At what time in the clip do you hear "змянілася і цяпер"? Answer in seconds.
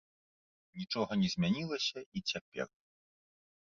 1.35-2.67